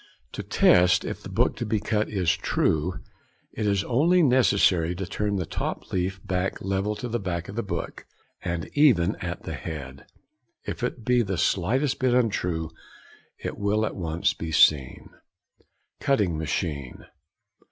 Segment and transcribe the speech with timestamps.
[0.31, 2.07] To test if the book be cut
[2.41, 3.01] true
[3.53, 7.55] it is only necessary to turn the top leaf back level to the back of
[7.55, 8.07] the book
[8.41, 10.07] and |65| even at the head;
[10.65, 12.71] if it be the slightest bit untrue
[13.37, 15.11] it will at once be seen.
[15.13, 17.05] [Illustration: Cutting Machine.